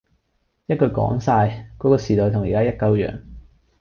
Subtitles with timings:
[0.65, 3.21] 一句講晒，嗰個時代同依家係一鳩樣，